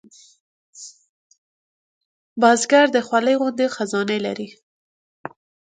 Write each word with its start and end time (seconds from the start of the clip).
بزګر 2.39 2.85
د 2.95 2.97
خولې 3.07 3.33
غوندې 3.39 3.65
خزانې 3.75 4.17
لري 4.25 4.47